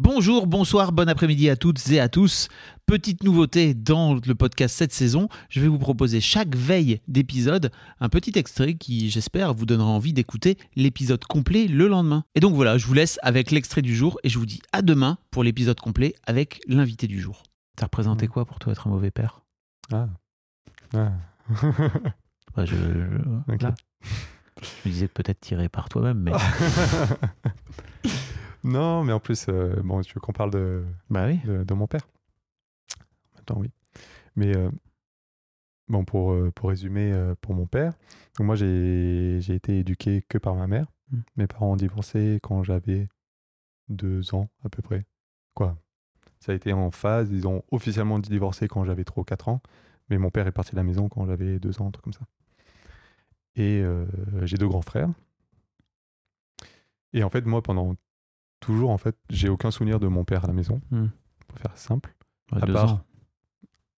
[0.00, 2.48] Bonjour, bonsoir, bon après-midi à toutes et à tous.
[2.86, 8.08] Petite nouveauté dans le podcast cette saison, je vais vous proposer chaque veille d'épisode un
[8.08, 12.22] petit extrait qui, j'espère, vous donnera envie d'écouter l'épisode complet le lendemain.
[12.36, 14.82] Et donc voilà, je vous laisse avec l'extrait du jour et je vous dis à
[14.82, 17.42] demain pour l'épisode complet avec l'invité du jour.
[17.78, 19.42] Ça représentait quoi pour toi être un mauvais père?
[19.92, 20.08] Ah.
[20.94, 21.12] Ah.
[22.56, 23.62] Bah, je, je- Ok.
[23.62, 23.74] là.
[24.62, 26.32] Je me disais peut-être tiré par toi-même, mais.
[28.68, 31.38] non, mais en plus, euh, bon, tu veux qu'on parle de, bah oui.
[31.44, 32.08] de, de mon père?
[33.38, 33.70] Attends, oui.
[34.36, 34.70] Mais euh,
[35.88, 37.94] bon, pour, euh, pour résumer, euh, pour mon père,
[38.36, 40.86] donc moi, j'ai été éduqué que par ma mère.
[41.10, 41.18] Mm.
[41.36, 43.08] Mes parents ont divorcé quand j'avais
[43.88, 45.06] deux ans, à peu près.
[45.54, 45.76] Quoi?
[46.40, 47.30] Ça a été en phase.
[47.32, 49.60] Ils ont officiellement divorcé quand j'avais 3 ou 4 ans.
[50.10, 52.12] Mais mon père est parti de la maison quand j'avais deux ans, un truc comme
[52.12, 52.26] ça.
[53.56, 54.06] Et euh,
[54.42, 55.10] j'ai deux grands frères.
[57.12, 57.96] Et en fait, moi, pendant
[58.60, 61.06] toujours, en fait, j'ai aucun souvenir de mon père à la maison, Mm.
[61.46, 62.14] pour faire simple
[62.52, 63.00] Ouais, à deux part- ans.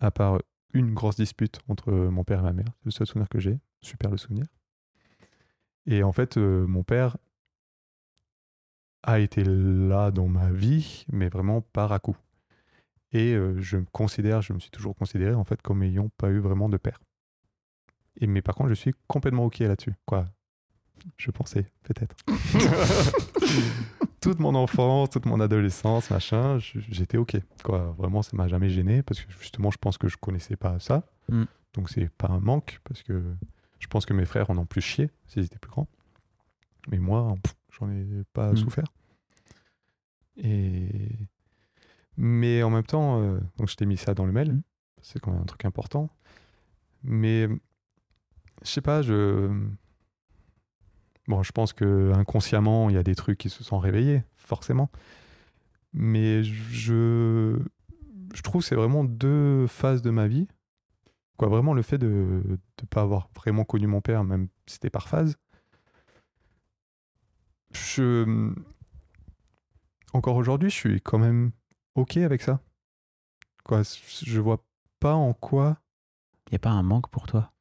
[0.00, 0.38] à part
[0.72, 2.66] une grosse dispute entre mon père et ma mère.
[2.80, 3.58] C'est le seul souvenir que j'ai.
[3.82, 4.44] Super le souvenir.
[5.86, 7.16] Et en fait, euh, mon père
[9.02, 12.16] a été là dans ma vie, mais vraiment par à coup.
[13.12, 16.28] Et euh, je me considère, je me suis toujours considéré en fait comme ayant pas
[16.30, 17.00] eu vraiment de père.
[18.20, 19.94] Et mais par contre, je suis complètement ok là-dessus.
[20.06, 20.26] Quoi
[21.16, 22.14] Je pensais peut-être.
[24.20, 27.36] toute mon enfance, toute mon adolescence, machin, j'étais ok.
[27.64, 30.78] Quoi, vraiment, ça m'a jamais gêné parce que justement, je pense que je connaissais pas
[30.78, 31.04] ça.
[31.28, 31.44] Mm.
[31.74, 33.22] Donc c'est pas un manque parce que
[33.78, 35.88] je pense que mes frères en ont plus chié s'ils étaient plus grands.
[36.90, 37.34] Mais moi,
[37.78, 38.56] j'en ai pas Mm.
[38.56, 38.86] souffert.
[40.36, 41.18] Et
[42.16, 44.52] mais en même temps, euh, donc je t'ai mis ça dans le mail.
[44.52, 44.62] Mm.
[45.02, 46.10] C'est quand même un truc important.
[47.02, 47.48] Mais
[48.62, 49.48] je sais pas, je
[51.30, 54.90] bon, je pense que inconsciemment, il y a des trucs qui se sont réveillés, forcément.
[55.92, 57.58] Mais je
[58.34, 60.46] je trouve que c'est vraiment deux phases de ma vie.
[61.36, 64.90] Quoi, vraiment le fait de ne pas avoir vraiment connu mon père, même si c'était
[64.90, 65.36] par phase.
[67.72, 68.52] Je
[70.12, 71.52] encore aujourd'hui, je suis quand même
[71.94, 72.60] ok avec ça.
[73.64, 74.64] Quoi, je vois
[74.98, 75.78] pas en quoi
[76.48, 77.52] Il n'y a pas un manque pour toi?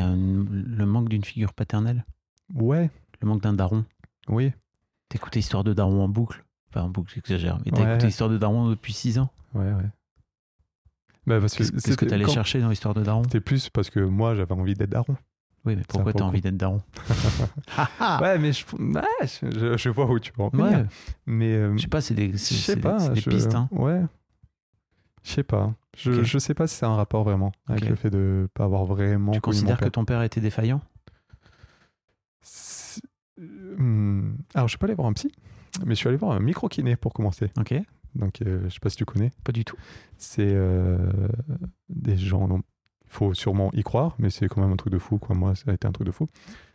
[0.00, 2.04] Y a un- le manque d'une figure paternelle
[2.54, 2.90] Ouais,
[3.22, 3.84] Le manque d'un daron
[4.28, 4.52] oui,
[5.08, 7.58] T'écoutais Histoire de daron en boucle Enfin, en boucle, j'exagère.
[7.64, 7.90] Mais t'as Ouais.
[7.94, 9.88] écouté Histoire de daron depuis 6 ans ouais, ouais.
[11.26, 13.22] Bah, parce que Qu'est-ce que t'allais quand- chercher dans Histoire de daron?
[13.24, 15.16] C'était plus parce que moi, j'avais envie d'être daron.
[15.66, 16.80] Oui, mais pourquoi pour t'as envie d'être daron?
[18.22, 20.64] Ouais, mais je, ouais, je, vois où tu veux en venir.
[20.64, 20.86] Ouais,
[21.26, 22.98] Mais euh, je sais pas, c'est des, des- pas.
[22.98, 23.54] c'est des je- pistes.
[23.54, 23.68] Hein.
[23.70, 24.00] Ouais.
[25.22, 25.74] Je sais pas.
[25.96, 26.22] Je, Ok.
[26.22, 29.32] je sais pas si c'est un rapport vraiment avec le fait de pas avoir vraiment
[29.32, 30.80] Tu considères que ton père était défaillant?
[32.40, 33.00] C'est-
[33.38, 35.32] Hum, Alors, je suis pas allé voir un psy,
[35.86, 37.50] mais je suis allé voir un micro-kiné pour commencer.
[37.58, 37.72] Ok,
[38.14, 39.30] Donc, euh, je sais pas si tu connais.
[39.44, 39.76] pas du tout.
[40.18, 40.98] C'est euh,
[41.88, 42.46] des gens.
[42.58, 42.62] Il
[43.06, 45.18] faut sûrement y croire, mais c'est quand même un truc de fou.
[45.18, 45.34] Quoi.
[45.34, 46.26] Moi, ça a été un truc de fou.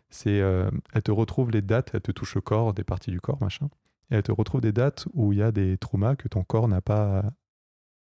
[0.10, 3.22] C'est, euh, elle te retrouve les dates, elle te touche le corps, des parties du
[3.22, 3.70] corps, machin.
[4.12, 6.68] Et elle te retrouve des dates où il y a des traumas que ton corps
[6.68, 7.24] n'a pas.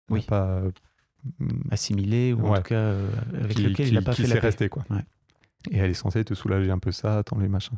[0.09, 0.21] Oui.
[0.23, 0.61] pas
[1.71, 4.27] Assimilé ou en tout cas euh, avec qui, lequel qui- il n'a pas qui fait
[4.27, 4.41] la paix.
[4.41, 4.85] resté, quoi.
[4.89, 5.03] Ouais.
[5.71, 7.77] Et elle est censée te soulager un peu ça, attends les machins.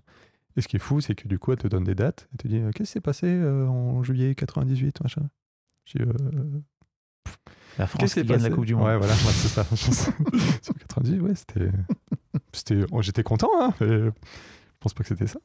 [0.57, 2.27] Et ce qui est fou, c'est que du coup, elle te donne des dates.
[2.33, 5.21] Elle te dit euh, Qu'est-ce qui s'est passé euh, en juillet 98, machin
[5.85, 6.13] Je dis, euh,
[7.77, 8.87] La France qui gagne la Coupe du Monde.
[8.87, 9.63] Ouais, voilà, c'est ça.
[9.63, 11.69] Sur 98, ouais, c'était.
[12.51, 12.83] c'était...
[12.91, 14.09] oh, j'étais content, hein, je
[14.79, 15.39] pense pas que c'était ça.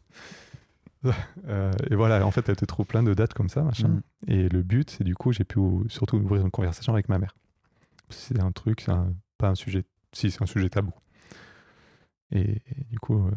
[1.49, 3.89] Euh, et voilà, en fait, elle te trouve plein de dates comme ça, machin.
[3.89, 4.03] Mm.
[4.29, 7.19] Et le but, c'est du coup, j'ai pu ou- surtout ouvrir une conversation avec ma
[7.19, 7.35] mère.
[8.13, 8.93] C'est un truc, c'est
[9.39, 9.85] pas un sujet.
[10.13, 10.93] Si, c'est un sujet tabou.
[12.31, 13.31] Et, et du coup, euh,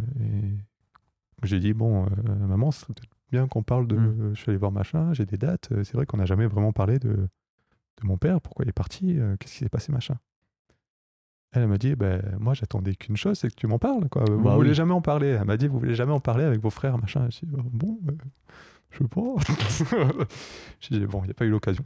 [1.43, 3.95] j'ai dit bon, euh, maman, ce serait peut-être bien qu'on parle de.
[3.97, 4.35] Mm.
[4.35, 5.71] Je suis allé voir machin, j'ai des dates.
[5.71, 7.27] euh, C'est vrai qu'on n'a jamais vraiment parlé de, de
[8.03, 10.15] mon père, pourquoi il est parti, qu'est-ce qui s'est passé, machin.
[11.51, 14.09] Elle m'a dit, ben, moi j'attendais qu'une chose, c'est que tu m'en parles.
[14.09, 14.25] Quoi.
[14.29, 14.75] Vous Bah voulez oui.
[14.75, 15.27] jamais en parler.
[15.27, 17.27] Elle m'a dit, vous voulez jamais en parler avec vos frères, machin.
[17.29, 18.11] J'ai dit, Oh, bon, euh,
[18.91, 18.97] je
[19.69, 20.25] sais pas.
[20.81, 21.83] J'ai dit, bon, il n'y a pas eu l'occasion.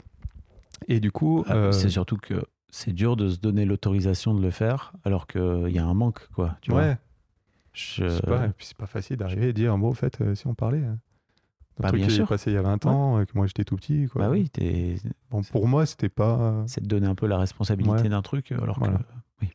[0.87, 4.41] Et du coup, Ah, euh, C'est surtout que c'est dur de se donner l'autorisation de
[4.41, 6.57] le faire alors qu'il y a un manque, quoi.
[6.61, 6.97] Tu vois ouais,
[7.73, 10.19] Je- je sais pas, et puis c'est pas facile d'arriver et dire, bon, au fait,
[10.21, 10.83] euh, si on parlait.
[10.83, 10.97] hein.
[11.79, 13.63] Un Bah, truc qui est passé il y a 20 ans, et que moi j'étais
[13.63, 14.07] tout petit.
[14.11, 14.23] Quoi.
[14.23, 14.51] Bah oui,
[15.31, 16.63] Bon, pour moi, c'était pas.
[16.67, 18.09] c'est de donner un peu la responsabilité Ouais.
[18.09, 18.97] d'un truc, alors Voilà.
[18.97, 19.03] que.
[19.43, 19.49] Oui.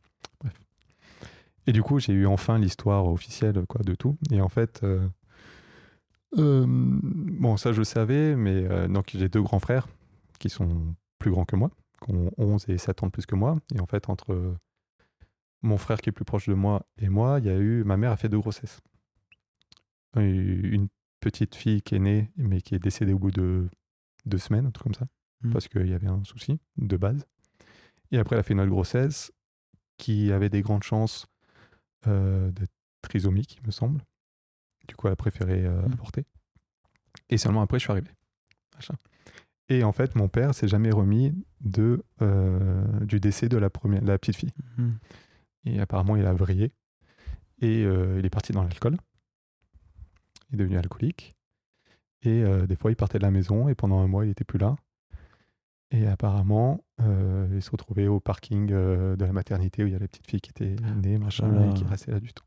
[1.67, 4.17] Et du coup, j'ai eu enfin l'histoire officielle quoi, de tout.
[4.31, 5.07] Et en fait, euh,
[6.39, 9.87] euh, bon, ça je le savais, mais euh, donc j'ai deux grands frères
[10.39, 11.71] qui sont plus grands que moi,
[12.03, 13.57] qui ont 11 et 7 ans de plus que moi.
[13.75, 14.57] Et en fait, entre
[15.63, 17.85] mon frère qui est plus proche de moi et moi, il y a eu.
[17.85, 18.81] Ma mère a fait deux grossesses.
[20.17, 20.89] Une
[21.21, 23.69] petite fille qui est née, mais qui est décédée au bout de
[24.27, 25.07] deux semaines, un truc comme ça,
[25.43, 25.53] Mhm.
[25.53, 27.27] parce qu'il y avait un souci de base.
[28.13, 29.33] Et après, elle a fait une autre grossesse
[29.99, 31.27] qui avait des grandes chances
[32.07, 34.03] euh, d'être trisomique, il me semble.
[34.87, 36.27] Du coup, elle a préféré euh, avorter.
[37.31, 38.11] Et seulement après, je suis arrivé.
[38.75, 38.95] Machin.
[39.69, 44.03] Et en fait, mon père s'est jamais remis de, euh, du décès de la, première,
[44.03, 44.53] de la petite fille.
[44.77, 44.99] Mhm.
[45.67, 46.73] Et apparemment, il a vrillé.
[47.61, 48.97] Et euh, il est parti dans l'alcool.
[50.51, 51.35] Il est devenu alcoolique.
[52.23, 54.45] Et euh, des fois, il partait de la maison et pendant un mois, il n'était
[54.45, 54.77] plus là.
[55.91, 60.09] Et apparemment, il se retrouvait au parking de la maternité où il y a la
[60.09, 61.71] petite fille qui était née, machin, là.
[61.71, 62.43] et qui restait là du tout.